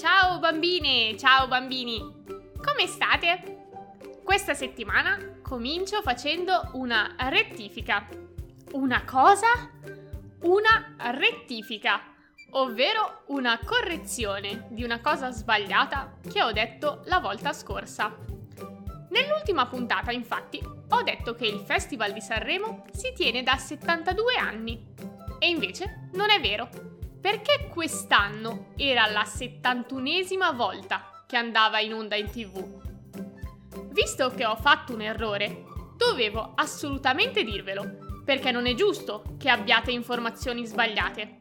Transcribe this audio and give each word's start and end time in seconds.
Ciao 0.00 0.38
bambine, 0.38 1.14
ciao 1.18 1.46
bambini! 1.46 1.98
Come 1.98 2.86
state? 2.86 3.66
Questa 4.24 4.54
settimana 4.54 5.40
comincio 5.42 6.00
facendo 6.00 6.70
una 6.72 7.16
rettifica. 7.18 8.08
Una 8.72 9.04
cosa? 9.04 9.46
Una 10.44 10.94
rettifica, 11.12 12.00
ovvero 12.52 13.24
una 13.26 13.60
correzione 13.62 14.68
di 14.70 14.84
una 14.84 15.00
cosa 15.00 15.30
sbagliata 15.32 16.16
che 16.32 16.42
ho 16.42 16.50
detto 16.50 17.02
la 17.04 17.18
volta 17.18 17.52
scorsa. 17.52 18.16
Nell'ultima 19.10 19.66
puntata, 19.66 20.12
infatti, 20.12 20.66
ho 20.88 21.02
detto 21.02 21.34
che 21.34 21.44
il 21.44 21.60
Festival 21.60 22.14
di 22.14 22.22
Sanremo 22.22 22.86
si 22.90 23.12
tiene 23.12 23.42
da 23.42 23.58
72 23.58 24.36
anni. 24.36 24.82
E 25.38 25.46
invece 25.46 26.08
non 26.14 26.30
è 26.30 26.40
vero, 26.40 26.70
perché 27.20 27.68
quest'anno 27.68 28.72
era 28.76 29.06
la 29.06 29.22
71esima 29.24 30.54
volta 30.54 31.24
che 31.26 31.36
andava 31.36 31.78
in 31.80 31.94
onda 31.94 32.16
in 32.16 32.30
tv. 32.30 32.80
Visto 33.92 34.30
che 34.30 34.46
ho 34.46 34.56
fatto 34.56 34.94
un 34.94 35.02
errore, 35.02 35.64
dovevo 35.96 36.52
assolutamente 36.54 37.44
dirvelo, 37.44 38.22
perché 38.24 38.50
non 38.50 38.66
è 38.66 38.74
giusto 38.74 39.22
che 39.38 39.50
abbiate 39.50 39.92
informazioni 39.92 40.64
sbagliate. 40.64 41.38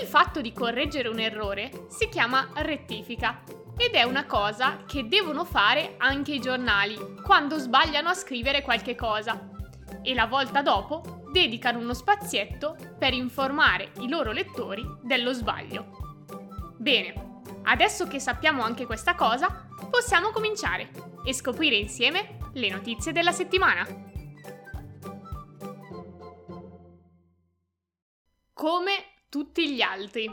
Il 0.00 0.06
fatto 0.06 0.40
di 0.40 0.52
correggere 0.52 1.08
un 1.08 1.18
errore 1.18 1.86
si 1.88 2.08
chiama 2.08 2.48
rettifica 2.54 3.42
ed 3.76 3.94
è 3.94 4.04
una 4.04 4.26
cosa 4.26 4.84
che 4.86 5.06
devono 5.06 5.44
fare 5.44 5.96
anche 5.98 6.34
i 6.34 6.40
giornali 6.40 6.96
quando 7.22 7.58
sbagliano 7.58 8.08
a 8.08 8.14
scrivere 8.14 8.62
qualche 8.62 8.94
cosa. 8.94 9.50
E 10.02 10.14
la 10.14 10.26
volta 10.26 10.62
dopo 10.62 11.21
dedicano 11.32 11.80
uno 11.80 11.94
spazietto 11.94 12.76
per 12.98 13.12
informare 13.12 13.90
i 13.98 14.08
loro 14.08 14.30
lettori 14.30 14.86
dello 15.02 15.32
sbaglio. 15.32 16.26
Bene, 16.76 17.40
adesso 17.64 18.06
che 18.06 18.20
sappiamo 18.20 18.62
anche 18.62 18.86
questa 18.86 19.16
cosa, 19.16 19.66
possiamo 19.90 20.30
cominciare 20.30 20.90
e 21.24 21.32
scoprire 21.32 21.76
insieme 21.76 22.38
le 22.52 22.68
notizie 22.68 23.12
della 23.12 23.32
settimana. 23.32 23.84
Come 28.52 28.92
tutti 29.28 29.72
gli 29.72 29.80
altri. 29.80 30.30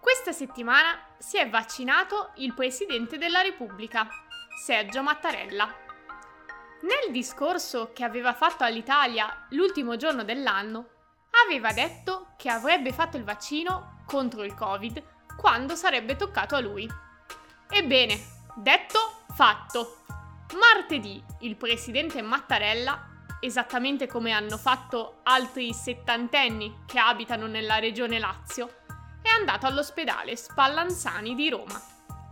Questa 0.00 0.32
settimana 0.32 0.98
si 1.18 1.38
è 1.38 1.48
vaccinato 1.48 2.32
il 2.36 2.52
Presidente 2.52 3.16
della 3.16 3.40
Repubblica, 3.40 4.06
Sergio 4.62 5.02
Mattarella. 5.02 5.83
Nel 6.84 7.12
discorso 7.12 7.92
che 7.94 8.04
aveva 8.04 8.34
fatto 8.34 8.62
all'Italia 8.62 9.46
l'ultimo 9.50 9.96
giorno 9.96 10.22
dell'anno, 10.22 10.88
aveva 11.46 11.72
detto 11.72 12.34
che 12.36 12.50
avrebbe 12.50 12.92
fatto 12.92 13.16
il 13.16 13.24
vaccino 13.24 14.02
contro 14.04 14.44
il 14.44 14.52
Covid 14.52 15.02
quando 15.34 15.76
sarebbe 15.76 16.16
toccato 16.16 16.56
a 16.56 16.60
lui. 16.60 16.86
Ebbene, 17.70 18.22
detto, 18.56 19.24
fatto. 19.34 20.02
Martedì 20.58 21.24
il 21.40 21.56
presidente 21.56 22.20
Mattarella, 22.20 23.02
esattamente 23.40 24.06
come 24.06 24.32
hanno 24.32 24.58
fatto 24.58 25.20
altri 25.22 25.72
settantenni 25.72 26.80
che 26.84 26.98
abitano 26.98 27.46
nella 27.46 27.78
regione 27.78 28.18
Lazio, 28.18 28.82
è 29.22 29.30
andato 29.30 29.64
all'ospedale 29.66 30.36
Spallanzani 30.36 31.34
di 31.34 31.48
Roma 31.48 31.80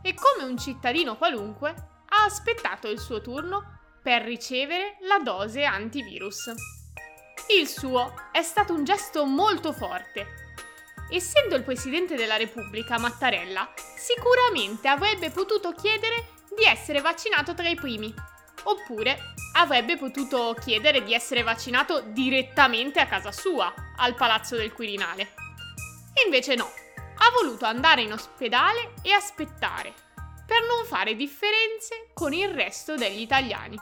e 0.02 0.12
come 0.12 0.44
un 0.44 0.58
cittadino 0.58 1.16
qualunque 1.16 1.70
ha 1.70 2.24
aspettato 2.24 2.88
il 2.88 3.00
suo 3.00 3.22
turno 3.22 3.80
per 4.02 4.22
ricevere 4.22 4.96
la 5.02 5.18
dose 5.18 5.64
antivirus. 5.64 6.52
Il 7.48 7.68
suo 7.68 8.14
è 8.32 8.42
stato 8.42 8.72
un 8.72 8.84
gesto 8.84 9.24
molto 9.24 9.72
forte. 9.72 10.40
Essendo 11.10 11.54
il 11.54 11.62
Presidente 11.62 12.16
della 12.16 12.36
Repubblica, 12.36 12.98
Mattarella, 12.98 13.72
sicuramente 13.96 14.88
avrebbe 14.88 15.30
potuto 15.30 15.72
chiedere 15.72 16.28
di 16.56 16.64
essere 16.64 17.00
vaccinato 17.00 17.54
tra 17.54 17.68
i 17.68 17.74
primi, 17.74 18.12
oppure 18.64 19.34
avrebbe 19.54 19.96
potuto 19.96 20.56
chiedere 20.58 21.02
di 21.02 21.14
essere 21.14 21.42
vaccinato 21.42 22.00
direttamente 22.06 23.00
a 23.00 23.06
casa 23.06 23.32
sua, 23.32 23.72
al 23.96 24.14
Palazzo 24.14 24.56
del 24.56 24.72
Quirinale. 24.72 25.34
Invece 26.24 26.54
no, 26.54 26.64
ha 26.64 27.30
voluto 27.40 27.66
andare 27.66 28.02
in 28.02 28.12
ospedale 28.12 28.94
e 29.02 29.12
aspettare, 29.12 29.92
per 30.46 30.62
non 30.66 30.86
fare 30.86 31.14
differenze 31.14 32.10
con 32.14 32.32
il 32.32 32.48
resto 32.48 32.94
degli 32.94 33.20
italiani. 33.20 33.78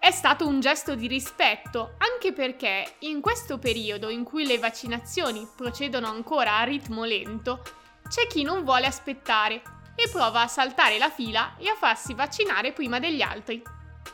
È 0.00 0.10
stato 0.12 0.46
un 0.46 0.60
gesto 0.60 0.94
di 0.94 1.06
rispetto, 1.06 1.96
anche 1.98 2.32
perché 2.32 2.96
in 3.00 3.20
questo 3.20 3.58
periodo 3.58 4.08
in 4.08 4.24
cui 4.24 4.46
le 4.46 4.56
vaccinazioni 4.56 5.46
procedono 5.54 6.06
ancora 6.06 6.56
a 6.56 6.64
ritmo 6.64 7.04
lento, 7.04 7.62
c'è 8.08 8.26
chi 8.26 8.42
non 8.42 8.64
vuole 8.64 8.86
aspettare 8.86 9.60
e 9.94 10.08
prova 10.10 10.40
a 10.40 10.48
saltare 10.48 10.96
la 10.96 11.10
fila 11.10 11.54
e 11.58 11.68
a 11.68 11.74
farsi 11.74 12.14
vaccinare 12.14 12.72
prima 12.72 12.98
degli 12.98 13.20
altri, 13.20 13.62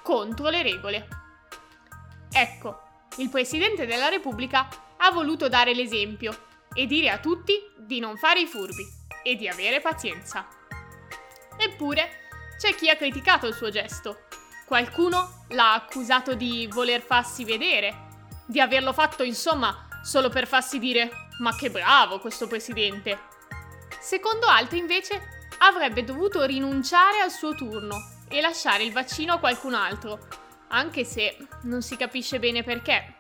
contro 0.02 0.48
le 0.48 0.62
regole. 0.64 1.08
Ecco, 2.32 2.82
il 3.18 3.30
Presidente 3.30 3.86
della 3.86 4.08
Repubblica 4.08 4.68
ha 4.96 5.12
voluto 5.12 5.48
dare 5.48 5.72
l'esempio 5.72 6.46
e 6.74 6.86
dire 6.86 7.10
a 7.10 7.20
tutti 7.20 7.54
di 7.78 8.00
non 8.00 8.16
fare 8.16 8.40
i 8.40 8.46
furbi 8.46 8.84
e 9.22 9.36
di 9.36 9.46
avere 9.46 9.80
pazienza. 9.80 10.48
Eppure 11.56 12.24
c'è 12.58 12.74
chi 12.74 12.90
ha 12.90 12.96
criticato 12.96 13.46
il 13.46 13.54
suo 13.54 13.70
gesto. 13.70 14.24
Qualcuno 14.66 15.35
l'ha 15.48 15.74
accusato 15.74 16.34
di 16.34 16.68
voler 16.70 17.00
farsi 17.00 17.44
vedere, 17.44 18.04
di 18.46 18.60
averlo 18.60 18.92
fatto 18.92 19.22
insomma 19.22 19.88
solo 20.02 20.28
per 20.28 20.46
farsi 20.46 20.78
dire 20.78 21.10
ma 21.38 21.54
che 21.56 21.70
bravo 21.70 22.18
questo 22.18 22.46
presidente. 22.46 23.18
Secondo 24.00 24.46
altri 24.46 24.78
invece 24.78 25.34
avrebbe 25.58 26.04
dovuto 26.04 26.44
rinunciare 26.44 27.20
al 27.20 27.30
suo 27.30 27.54
turno 27.54 28.14
e 28.28 28.40
lasciare 28.40 28.84
il 28.84 28.92
vaccino 28.92 29.34
a 29.34 29.38
qualcun 29.38 29.74
altro, 29.74 30.26
anche 30.68 31.04
se 31.04 31.36
non 31.62 31.82
si 31.82 31.96
capisce 31.96 32.38
bene 32.38 32.62
perché. 32.62 33.14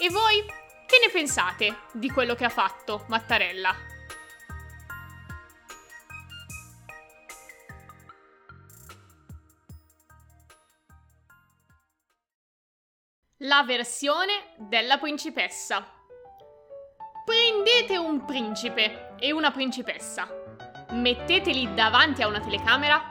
E 0.00 0.10
voi 0.10 0.44
che 0.86 0.98
ne 1.04 1.10
pensate 1.10 1.76
di 1.92 2.10
quello 2.10 2.34
che 2.34 2.44
ha 2.44 2.50
fatto 2.50 3.04
Mattarella? 3.08 3.93
La 13.46 13.62
versione 13.62 14.54
della 14.56 14.96
principessa. 14.96 15.86
Prendete 17.26 17.98
un 17.98 18.24
principe 18.24 19.16
e 19.18 19.32
una 19.32 19.50
principessa, 19.50 20.26
metteteli 20.92 21.74
davanti 21.74 22.22
a 22.22 22.26
una 22.26 22.40
telecamera, 22.40 23.02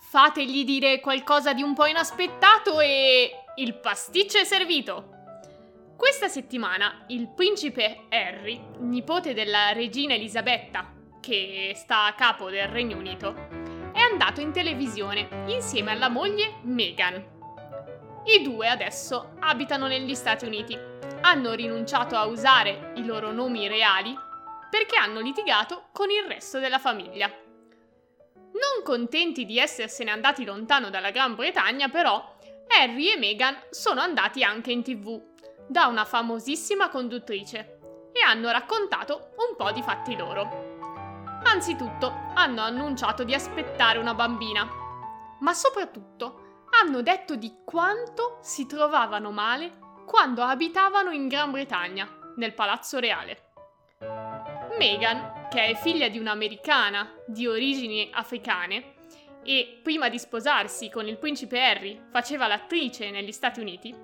fategli 0.00 0.64
dire 0.64 0.98
qualcosa 0.98 1.52
di 1.52 1.62
un 1.62 1.72
po' 1.74 1.86
inaspettato 1.86 2.80
e 2.80 3.30
il 3.54 3.78
pasticcio 3.78 4.38
è 4.38 4.44
servito. 4.44 5.10
Questa 5.96 6.26
settimana 6.26 7.04
il 7.08 7.28
principe 7.28 8.06
Harry, 8.08 8.60
nipote 8.78 9.34
della 9.34 9.70
regina 9.70 10.14
Elisabetta, 10.14 10.92
che 11.20 11.74
sta 11.76 12.06
a 12.06 12.14
capo 12.14 12.50
del 12.50 12.66
Regno 12.66 12.96
Unito, 12.96 13.34
è 13.92 14.00
andato 14.00 14.40
in 14.40 14.50
televisione 14.50 15.28
insieme 15.46 15.92
alla 15.92 16.08
moglie 16.08 16.54
Meghan. 16.62 17.34
I 18.28 18.42
due 18.42 18.68
adesso 18.68 19.34
abitano 19.38 19.86
negli 19.86 20.16
Stati 20.16 20.46
Uniti. 20.46 20.76
Hanno 21.20 21.52
rinunciato 21.52 22.16
a 22.16 22.26
usare 22.26 22.92
i 22.96 23.04
loro 23.04 23.30
nomi 23.30 23.68
reali 23.68 24.18
perché 24.68 24.96
hanno 24.96 25.20
litigato 25.20 25.84
con 25.92 26.10
il 26.10 26.24
resto 26.26 26.58
della 26.58 26.80
famiglia. 26.80 27.28
Non 27.28 28.82
contenti 28.82 29.44
di 29.44 29.60
essersene 29.60 30.10
andati 30.10 30.44
lontano 30.44 30.90
dalla 30.90 31.12
Gran 31.12 31.36
Bretagna, 31.36 31.88
però, 31.88 32.34
Harry 32.66 33.12
e 33.12 33.16
Meghan 33.16 33.56
sono 33.70 34.00
andati 34.00 34.42
anche 34.42 34.72
in 34.72 34.82
tv 34.82 35.22
da 35.68 35.86
una 35.86 36.04
famosissima 36.04 36.88
conduttrice 36.88 37.78
e 38.12 38.20
hanno 38.26 38.50
raccontato 38.50 39.34
un 39.48 39.54
po' 39.56 39.70
di 39.70 39.82
fatti 39.82 40.16
loro. 40.16 40.74
Anzitutto 41.44 42.12
hanno 42.34 42.62
annunciato 42.62 43.22
di 43.22 43.34
aspettare 43.34 43.98
una 43.98 44.14
bambina, 44.14 44.68
ma 45.38 45.54
soprattutto 45.54 46.45
hanno 46.80 47.02
detto 47.02 47.36
di 47.36 47.58
quanto 47.64 48.38
si 48.42 48.66
trovavano 48.66 49.30
male 49.30 49.84
quando 50.06 50.42
abitavano 50.42 51.10
in 51.10 51.28
Gran 51.28 51.50
Bretagna, 51.50 52.08
nel 52.36 52.54
Palazzo 52.54 52.98
Reale. 52.98 53.42
Meghan, 54.78 55.48
che 55.48 55.66
è 55.66 55.74
figlia 55.74 56.08
di 56.08 56.18
un'americana 56.18 57.12
di 57.26 57.46
origini 57.46 58.10
africane 58.12 58.94
e 59.42 59.80
prima 59.82 60.08
di 60.08 60.18
sposarsi 60.18 60.90
con 60.90 61.06
il 61.06 61.18
principe 61.18 61.62
Harry 61.62 62.02
faceva 62.10 62.46
l'attrice 62.46 63.10
negli 63.10 63.32
Stati 63.32 63.60
Uniti, 63.60 63.94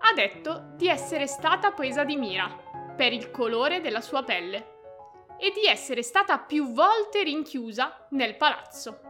ha 0.00 0.12
detto 0.12 0.72
di 0.76 0.86
essere 0.86 1.26
stata 1.26 1.72
presa 1.72 2.04
di 2.04 2.16
mira 2.16 2.48
per 2.96 3.12
il 3.12 3.30
colore 3.30 3.80
della 3.80 4.00
sua 4.00 4.22
pelle 4.22 4.76
e 5.38 5.52
di 5.52 5.66
essere 5.66 6.02
stata 6.02 6.38
più 6.38 6.72
volte 6.72 7.22
rinchiusa 7.22 8.06
nel 8.10 8.36
palazzo. 8.36 9.00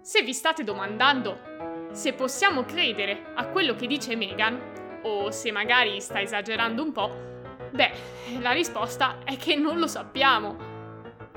Se 0.00 0.22
vi 0.22 0.34
state 0.34 0.64
domandando 0.64 1.53
se 1.94 2.12
possiamo 2.12 2.64
credere 2.64 3.32
a 3.34 3.46
quello 3.46 3.76
che 3.76 3.86
dice 3.86 4.16
Meghan, 4.16 5.00
o 5.04 5.30
se 5.30 5.52
magari 5.52 6.00
sta 6.00 6.20
esagerando 6.20 6.82
un 6.82 6.90
po', 6.90 7.10
beh, 7.70 7.92
la 8.40 8.50
risposta 8.50 9.18
è 9.24 9.36
che 9.36 9.54
non 9.54 9.78
lo 9.78 9.86
sappiamo. 9.86 10.72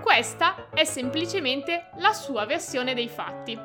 Questa 0.02 0.70
è 0.72 0.84
semplicemente 0.84 1.92
la 1.98 2.12
sua 2.12 2.46
versione 2.46 2.96
dei 2.96 3.08
fatti. 3.08 3.58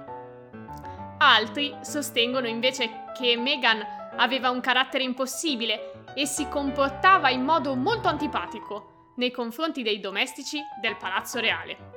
Altri 1.19 1.75
sostengono 1.81 2.47
invece 2.47 3.05
che 3.17 3.37
Meghan 3.39 4.11
aveva 4.17 4.51
un 4.51 4.61
carattere 4.61 5.05
impossibile 5.05 6.05
e 6.15 6.27
si 6.27 6.47
comportava 6.49 7.31
in 7.31 7.43
modo 7.43 7.75
molto 7.75 8.09
antipatico 8.09 9.13
nei 9.17 9.31
confronti 9.31 9.83
dei 9.83 9.99
domestici 9.99 10.59
del 10.81 10.99
palazzo 10.99 11.41
reale. 11.41 11.91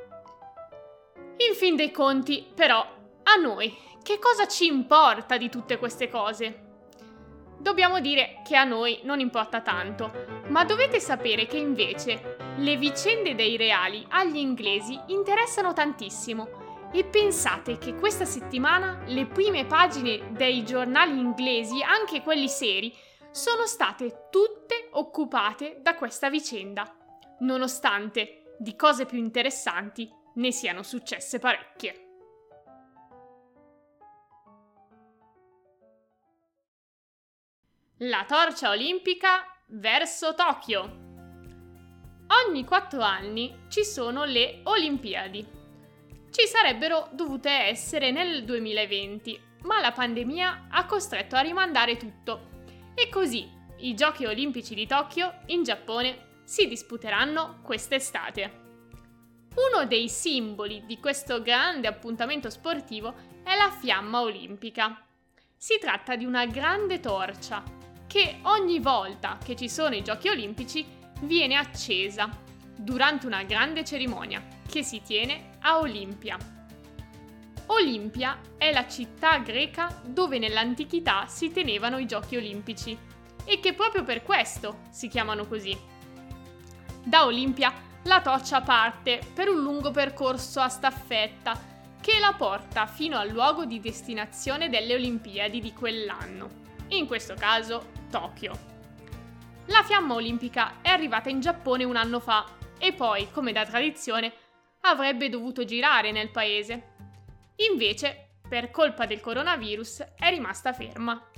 In 1.50 1.54
fin 1.54 1.76
dei 1.76 1.92
conti, 1.92 2.48
però, 2.56 2.80
a 2.80 3.36
noi 3.42 3.76
che 4.06 4.20
cosa 4.20 4.46
ci 4.46 4.68
importa 4.68 5.36
di 5.36 5.50
tutte 5.50 5.80
queste 5.80 6.10
cose? 6.10 6.62
Dobbiamo 7.58 8.00
dire 8.00 8.42
che 8.46 8.56
a 8.56 8.64
noi 8.64 9.00
non 9.02 9.20
importa 9.20 9.62
tanto, 9.62 10.44
ma 10.50 10.64
dovete 10.64 11.00
sapere 11.00 11.48
che 11.48 11.58
invece 11.58 12.38
le 12.58 12.78
vicende 12.78 13.34
dei 13.34 13.58
reali 13.58 14.06
agli 14.10 14.38
inglesi 14.38 15.00
interessano 15.08 15.74
tantissimo 15.74 16.90
e 16.92 17.04
pensate 17.04 17.80
che 17.80 17.96
questa 17.96 18.26
settimana 18.26 19.02
le 19.08 19.26
prime 19.26 19.66
pagine 19.66 20.34
dei 20.34 20.64
giornali 20.64 21.18
inglesi, 21.18 21.82
anche 21.82 22.22
quelli 22.22 22.48
seri, 22.48 22.96
sono 23.32 23.66
state 23.66 24.28
tutte 24.30 24.90
occupate 24.92 25.80
da 25.82 25.96
questa 25.96 26.30
vicenda, 26.30 26.96
nonostante 27.40 28.54
di 28.60 28.76
cose 28.76 29.08
più 29.08 29.18
interessanti 29.18 30.08
ne 30.36 30.52
siano 30.52 30.84
successe 30.84 31.40
parecchie. 31.40 32.05
La 38.00 38.26
torcia 38.28 38.72
olimpica 38.72 39.46
verso 39.68 40.36
Tokyo. 40.36 40.82
Ogni 42.46 42.66
quattro 42.66 43.00
anni 43.00 43.68
ci 43.70 43.86
sono 43.86 44.26
le 44.26 44.60
Olimpiadi. 44.64 45.48
Ci 46.30 46.46
sarebbero 46.46 47.08
dovute 47.14 47.50
essere 47.50 48.12
nel 48.12 48.44
2020, 48.44 49.40
ma 49.62 49.80
la 49.80 49.94
pandemia 49.94 50.68
ha 50.72 50.86
costretto 50.86 51.38
a 51.38 51.40
rimandare 51.40 51.96
tutto. 51.96 52.50
E 52.94 53.08
così 53.08 53.50
i 53.78 53.94
Giochi 53.94 54.26
olimpici 54.26 54.76
di 54.76 54.86
Tokyo 54.86 55.34
in 55.46 55.64
Giappone 55.64 56.42
si 56.44 56.68
disputeranno 56.68 57.62
quest'estate. 57.64 58.64
Uno 59.56 59.86
dei 59.86 60.10
simboli 60.10 60.84
di 60.86 61.00
questo 61.00 61.42
grande 61.42 61.88
appuntamento 61.88 62.50
sportivo 62.50 63.14
è 63.42 63.56
la 63.56 63.72
fiamma 63.72 64.20
olimpica. 64.20 65.02
Si 65.56 65.80
tratta 65.80 66.18
di 66.18 66.26
una 66.26 66.46
grande 66.46 67.00
torcia 67.00 67.84
che 68.16 68.38
ogni 68.44 68.80
volta 68.80 69.38
che 69.44 69.58
ci 69.58 69.68
sono 69.68 69.94
i 69.94 70.02
giochi 70.02 70.30
olimpici 70.30 70.86
viene 71.24 71.56
accesa 71.56 72.30
durante 72.74 73.28
una 73.28 73.44
grande 73.44 73.84
cerimonia 73.84 74.42
che 74.66 74.84
si 74.84 75.02
tiene 75.02 75.58
a 75.60 75.80
Olimpia. 75.80 76.38
Olimpia 77.66 78.40
è 78.58 78.72
la 78.72 78.88
città 78.88 79.40
greca 79.40 80.00
dove 80.06 80.40
nell'antichità 80.40 81.26
si 81.28 81.52
tenevano 81.52 81.98
i 81.98 82.06
giochi 82.06 82.38
olimpici 82.38 82.98
e 83.44 83.60
che 83.60 83.74
proprio 83.74 84.06
per 84.06 84.24
questo 84.24 84.84
si 84.92 85.10
chiamano 85.10 85.46
così. 85.46 85.78
Da 87.04 87.26
Olimpia 87.26 87.74
la 88.04 88.22
torcia 88.22 88.62
parte 88.62 89.20
per 89.34 89.50
un 89.50 89.62
lungo 89.62 89.92
percorso 89.92 90.62
a 90.62 90.70
staffetta 90.70 91.60
che 92.00 92.18
la 92.20 92.32
porta 92.32 92.86
fino 92.86 93.18
al 93.18 93.28
luogo 93.28 93.66
di 93.66 93.82
destinazione 93.82 94.70
delle 94.70 94.94
Olimpiadi 94.94 95.60
di 95.60 95.74
quell'anno, 95.74 96.64
in 96.90 97.08
questo 97.08 97.34
caso 97.34 97.95
Tokyo. 98.16 98.58
La 99.66 99.84
fiamma 99.84 100.14
olimpica 100.14 100.80
è 100.82 100.88
arrivata 100.88 101.28
in 101.28 101.42
Giappone 101.42 101.84
un 101.84 101.98
anno 101.98 102.22
fa 102.22 102.46
e 102.80 102.94
poi, 102.94 103.30
come 103.30 103.52
da 103.52 103.66
tradizione, 103.66 104.32
avrebbe 104.82 105.28
dovuto 105.28 105.66
girare 105.66 106.14
nel 106.14 106.32
paese. 106.32 106.94
Invece, 107.70 108.38
per 108.48 108.72
colpa 108.72 109.06
del 109.06 109.20
coronavirus, 109.20 110.14
è 110.16 110.30
rimasta 110.30 110.72
ferma. 110.72 111.30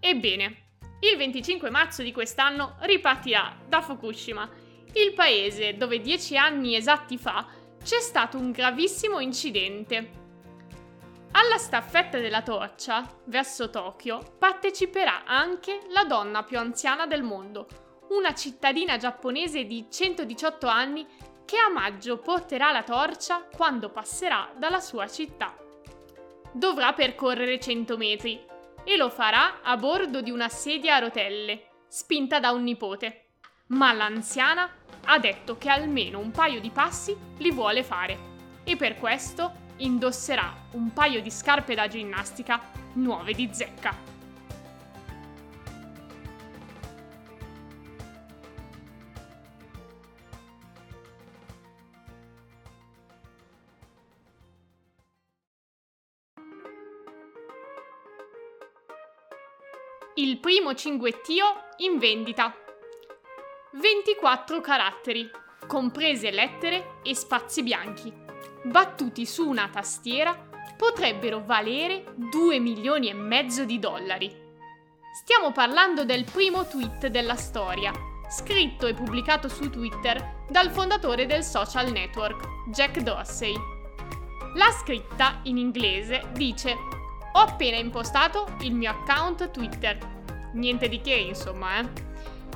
Ebbene, 0.00 0.56
il 1.02 1.16
25 1.16 1.70
marzo 1.70 2.02
di 2.02 2.10
quest'anno 2.10 2.78
ripartirà 2.80 3.56
da 3.68 3.80
Fukushima 3.80 4.50
il 4.94 5.12
paese 5.14 5.76
dove 5.76 6.00
dieci 6.00 6.36
anni 6.36 6.74
esatti 6.74 7.16
fa 7.16 7.46
c'è 7.80 8.00
stato 8.00 8.38
un 8.38 8.50
gravissimo 8.50 9.20
incidente. 9.20 10.25
Alla 11.38 11.58
staffetta 11.58 12.18
della 12.18 12.40
torcia, 12.40 13.06
verso 13.24 13.68
Tokyo, 13.68 14.36
parteciperà 14.38 15.24
anche 15.26 15.82
la 15.90 16.04
donna 16.04 16.42
più 16.42 16.58
anziana 16.58 17.06
del 17.06 17.22
mondo, 17.22 17.66
una 18.08 18.32
cittadina 18.32 18.96
giapponese 18.96 19.64
di 19.64 19.86
118 19.90 20.66
anni 20.66 21.06
che 21.44 21.58
a 21.58 21.68
maggio 21.68 22.16
porterà 22.20 22.72
la 22.72 22.82
torcia 22.82 23.46
quando 23.54 23.90
passerà 23.90 24.50
dalla 24.56 24.80
sua 24.80 25.06
città. 25.08 25.54
Dovrà 26.52 26.94
percorrere 26.94 27.60
100 27.60 27.98
metri 27.98 28.42
e 28.82 28.96
lo 28.96 29.10
farà 29.10 29.60
a 29.60 29.76
bordo 29.76 30.22
di 30.22 30.30
una 30.30 30.48
sedia 30.48 30.94
a 30.94 31.00
rotelle, 31.00 31.68
spinta 31.86 32.40
da 32.40 32.50
un 32.50 32.62
nipote. 32.62 33.26
Ma 33.68 33.92
l'anziana 33.92 34.72
ha 35.04 35.18
detto 35.18 35.58
che 35.58 35.68
almeno 35.68 36.18
un 36.18 36.30
paio 36.30 36.60
di 36.60 36.70
passi 36.70 37.14
li 37.36 37.50
vuole 37.50 37.84
fare 37.84 38.18
e 38.64 38.74
per 38.76 38.96
questo 38.96 39.64
indosserà 39.78 40.54
un 40.72 40.92
paio 40.92 41.20
di 41.20 41.30
scarpe 41.30 41.74
da 41.74 41.88
ginnastica 41.88 42.60
nuove 42.94 43.32
di 43.32 43.48
zecca. 43.52 44.14
Il 60.18 60.38
primo 60.38 60.72
cinguettio 60.74 61.44
in 61.78 61.98
vendita. 61.98 62.54
24 63.72 64.62
caratteri, 64.62 65.30
comprese 65.66 66.30
lettere 66.30 67.00
e 67.02 67.14
spazi 67.14 67.62
bianchi, 67.62 68.10
battuti 68.70 69.26
su 69.26 69.48
una 69.48 69.68
tastiera, 69.68 70.36
potrebbero 70.76 71.42
valere 71.44 72.14
2 72.16 72.58
milioni 72.58 73.08
e 73.08 73.14
mezzo 73.14 73.64
di 73.64 73.78
dollari. 73.78 74.44
Stiamo 75.22 75.52
parlando 75.52 76.04
del 76.04 76.24
primo 76.24 76.66
tweet 76.66 77.06
della 77.06 77.36
storia, 77.36 77.92
scritto 78.28 78.86
e 78.86 78.94
pubblicato 78.94 79.48
su 79.48 79.70
Twitter 79.70 80.44
dal 80.50 80.70
fondatore 80.70 81.26
del 81.26 81.42
social 81.42 81.90
network, 81.90 82.70
Jack 82.70 83.00
Dorsey. 83.00 83.54
La 84.54 84.70
scritta, 84.70 85.40
in 85.44 85.56
inglese, 85.56 86.30
dice 86.32 86.74
Ho 87.32 87.40
appena 87.40 87.76
impostato 87.76 88.56
il 88.60 88.74
mio 88.74 88.90
account 88.90 89.50
Twitter. 89.50 89.98
Niente 90.54 90.88
di 90.88 91.00
che, 91.00 91.14
insomma, 91.14 91.80
eh. 91.80 91.88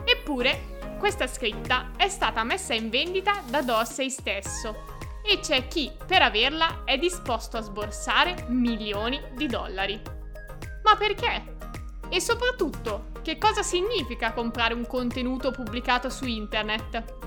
Eppure 0.05 0.97
questa 0.99 1.27
scritta 1.27 1.93
è 1.97 2.09
stata 2.09 2.43
messa 2.45 2.75
in 2.75 2.91
vendita 2.91 3.43
da 3.47 3.63
Dorsey 3.63 4.11
stesso 4.11 4.99
e 5.23 5.41
c'è 5.41 5.69
chi 5.69 5.91
per 6.07 6.23
averla 6.23 6.83
è 6.85 6.99
disposto 6.99 7.57
a 7.57 7.61
sborsare 7.61 8.47
milioni 8.49 9.21
di 9.35 9.47
dollari. 9.47 10.01
Ma 10.83 10.97
perché? 10.97 11.57
E 12.09 12.21
soprattutto, 12.21 13.11
che 13.23 13.39
cosa 13.39 13.63
significa 13.63 14.33
comprare 14.33 14.75
un 14.75 14.87
contenuto 14.87 15.51
pubblicato 15.51 16.11
su 16.11 16.25
internet? 16.25 17.19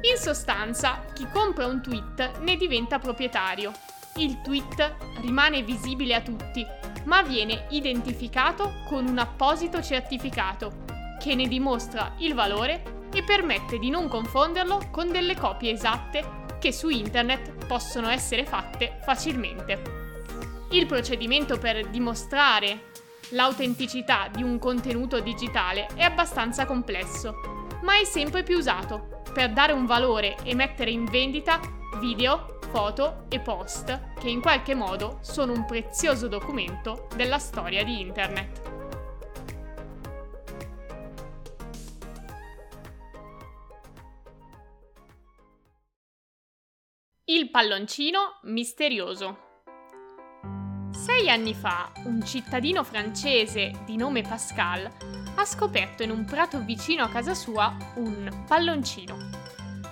In 0.00 0.16
sostanza, 0.16 1.04
chi 1.12 1.28
compra 1.32 1.66
un 1.66 1.82
tweet 1.82 2.38
ne 2.40 2.56
diventa 2.56 2.98
proprietario. 2.98 3.72
Il 4.16 4.40
tweet 4.40 4.96
rimane 5.20 5.62
visibile 5.62 6.14
a 6.14 6.22
tutti, 6.22 6.66
ma 7.04 7.22
viene 7.22 7.66
identificato 7.70 8.82
con 8.88 9.06
un 9.06 9.18
apposito 9.18 9.82
certificato 9.82 10.84
che 11.20 11.34
ne 11.34 11.46
dimostra 11.46 12.14
il 12.18 12.34
valore 12.34 13.08
e 13.12 13.22
permette 13.22 13.78
di 13.78 13.90
non 13.90 14.08
confonderlo 14.08 14.88
con 14.90 15.10
delle 15.10 15.36
copie 15.36 15.72
esatte 15.72 16.35
che 16.58 16.72
su 16.72 16.88
internet 16.88 17.66
possono 17.66 18.08
essere 18.08 18.44
fatte 18.44 18.98
facilmente. 19.02 20.04
Il 20.70 20.86
procedimento 20.86 21.58
per 21.58 21.88
dimostrare 21.88 22.94
l'autenticità 23.30 24.28
di 24.32 24.42
un 24.42 24.58
contenuto 24.58 25.20
digitale 25.20 25.86
è 25.94 26.02
abbastanza 26.02 26.66
complesso, 26.66 27.78
ma 27.82 27.98
è 27.98 28.04
sempre 28.04 28.42
più 28.42 28.56
usato 28.56 29.22
per 29.32 29.52
dare 29.52 29.72
un 29.72 29.86
valore 29.86 30.36
e 30.42 30.54
mettere 30.54 30.90
in 30.90 31.04
vendita 31.04 31.60
video, 31.98 32.58
foto 32.70 33.26
e 33.28 33.40
post 33.40 34.14
che 34.18 34.28
in 34.28 34.40
qualche 34.40 34.74
modo 34.74 35.18
sono 35.20 35.52
un 35.52 35.64
prezioso 35.64 36.28
documento 36.28 37.06
della 37.14 37.38
storia 37.38 37.84
di 37.84 38.00
internet. 38.00 38.65
Il 47.28 47.50
palloncino 47.50 48.38
misterioso. 48.42 49.38
Sei 50.92 51.28
anni 51.28 51.54
fa, 51.54 51.90
un 52.04 52.24
cittadino 52.24 52.84
francese 52.84 53.82
di 53.84 53.96
nome 53.96 54.22
Pascal 54.22 54.88
ha 55.34 55.44
scoperto 55.44 56.04
in 56.04 56.12
un 56.12 56.24
prato 56.24 56.60
vicino 56.60 57.02
a 57.02 57.08
casa 57.08 57.34
sua 57.34 57.76
un 57.96 58.44
palloncino. 58.46 59.16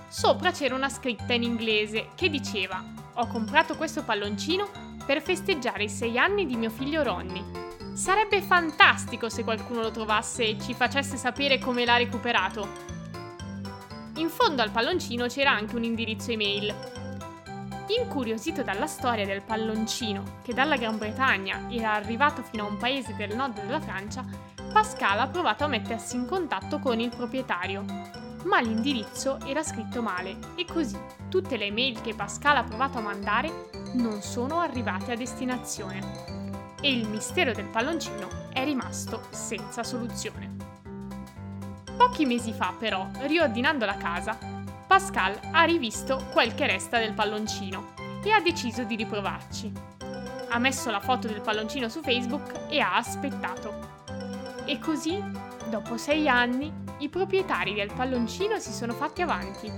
Sopra 0.09 0.53
c'era 0.53 0.77
una 0.77 0.89
scritta 0.89 1.33
in 1.33 1.43
inglese 1.43 2.11
che 2.15 2.31
diceva 2.31 2.85
Ho 3.15 3.27
comprato 3.27 3.75
questo 3.75 4.05
palloncino 4.05 4.71
per 5.05 5.21
festeggiare 5.21 5.83
i 5.83 5.91
sei 5.91 6.17
anni 6.17 6.47
di 6.47 6.55
mio 6.55 6.71
figlio 6.71 7.03
Ronnie. 7.03 7.73
Sarebbe 7.95 8.43
fantastico 8.43 9.29
se 9.29 9.43
qualcuno 9.43 9.81
lo 9.81 9.91
trovasse 9.91 10.45
e 10.45 10.61
ci 10.61 10.73
facesse 10.73 11.17
sapere 11.17 11.59
come 11.59 11.85
l'ha 11.85 11.97
recuperato. 11.97 12.69
In 14.19 14.29
fondo 14.29 14.63
al 14.63 14.71
palloncino 14.71 15.27
c'era 15.27 15.51
anche 15.51 15.75
un 15.75 15.83
indirizzo 15.83 16.31
email. 16.31 17.03
Incuriosito 17.87 18.63
dalla 18.63 18.87
storia 18.87 19.27
del 19.27 19.43
palloncino, 19.43 20.39
che 20.43 20.55
dalla 20.55 20.77
Gran 20.77 20.97
Bretagna 20.97 21.67
era 21.71 21.93
arrivato 21.93 22.43
fino 22.43 22.65
a 22.65 22.69
un 22.69 22.79
paese 22.79 23.15
del 23.15 23.37
nord 23.37 23.61
della 23.61 23.81
Francia, 23.81 24.25
Pascal 24.73 25.21
ha 25.21 25.29
provato 25.29 25.65
a 25.65 25.69
mettersi 25.69 26.17
in 26.17 26.27
contatto 26.27 26.79
con 26.79 26.99
il 26.99 27.11
proprietario, 27.11 27.85
ma 28.45 28.61
l'indirizzo 28.61 29.39
era 29.45 29.63
scritto 29.63 30.03
male 30.03 30.37
e 30.57 30.65
così 30.65 30.99
tutte 31.29 31.57
le 31.57 31.71
mail 31.71 32.01
che 32.01 32.15
Pascal 32.15 32.57
ha 32.57 32.65
provato 32.65 32.99
a 32.99 33.03
mandare 33.03 33.71
non 33.95 34.23
sono 34.23 34.61
arrivate 34.61 35.13
a 35.13 35.17
destinazione. 35.17 36.33
E 36.81 36.91
il 36.91 37.09
mistero 37.09 37.53
del 37.53 37.67
palloncino 37.67 38.29
è 38.53 38.65
rimasto 38.65 39.23
senza 39.31 39.83
soluzione. 39.83 40.57
Pochi 41.97 42.25
mesi 42.25 42.53
fa, 42.53 42.75
però, 42.79 43.09
riordinando 43.21 43.85
la 43.85 43.97
casa, 43.97 44.37
Pascal 44.95 45.37
ha 45.51 45.65
rivisto 45.65 46.25
quel 46.31 46.55
che 46.55 46.69
resta 46.69 47.01
del 47.01 47.15
palloncino 47.15 47.95
e 48.23 48.31
ha 48.31 48.41
deciso 48.41 48.85
di 48.85 48.95
riprovarci. 48.95 49.73
Ha 50.51 50.59
messo 50.61 50.89
la 50.93 51.01
foto 51.01 51.27
del 51.27 51.41
palloncino 51.41 51.89
su 51.89 52.01
Facebook 52.01 52.69
e 52.69 52.79
ha 52.79 52.95
aspettato. 52.95 53.75
E 54.65 54.79
così, 54.79 55.21
dopo 55.69 55.97
sei 55.97 56.29
anni, 56.29 56.73
i 56.99 57.09
proprietari 57.09 57.75
del 57.75 57.93
palloncino 57.93 58.61
si 58.61 58.73
sono 58.73 58.93
fatti 58.93 59.21
avanti. 59.21 59.69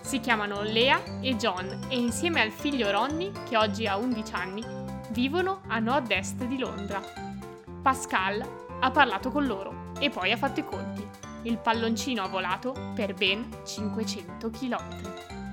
Si 0.00 0.20
chiamano 0.20 0.62
Lea 0.62 1.02
e 1.20 1.34
John 1.34 1.86
e 1.88 1.98
insieme 1.98 2.40
al 2.40 2.52
figlio 2.52 2.88
Ronnie, 2.88 3.32
che 3.48 3.56
oggi 3.56 3.88
ha 3.88 3.96
11 3.96 4.32
anni, 4.32 4.64
vivono 5.08 5.62
a 5.66 5.80
nord-est 5.80 6.44
di 6.44 6.56
Londra. 6.56 7.02
Pascal 7.82 8.40
ha 8.78 8.90
parlato 8.92 9.32
con 9.32 9.44
loro 9.44 9.90
e 9.98 10.08
poi 10.08 10.30
ha 10.30 10.36
fatto 10.36 10.60
i 10.60 10.64
conti. 10.64 10.99
Il 11.42 11.58
palloncino 11.58 12.22
ha 12.22 12.28
volato 12.28 12.74
per 12.94 13.14
ben 13.14 13.48
500 13.64 14.50
km. 14.50 15.49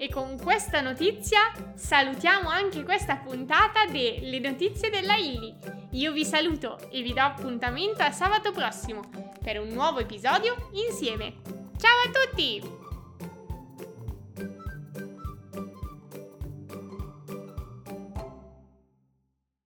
E 0.00 0.08
con 0.08 0.38
questa 0.40 0.80
notizia 0.80 1.40
salutiamo 1.74 2.48
anche 2.48 2.84
questa 2.84 3.16
puntata 3.16 3.84
delle 3.86 4.38
notizie 4.38 4.90
della 4.90 5.16
Illy. 5.16 5.52
Io 5.90 6.12
vi 6.12 6.24
saluto 6.24 6.78
e 6.90 7.02
vi 7.02 7.12
do 7.12 7.20
appuntamento 7.20 8.04
a 8.04 8.12
sabato 8.12 8.52
prossimo 8.52 9.02
per 9.42 9.58
un 9.58 9.70
nuovo 9.70 9.98
episodio 9.98 10.68
insieme. 10.88 11.38
Ciao 11.76 11.98
a 12.06 12.10
tutti! 12.12 12.77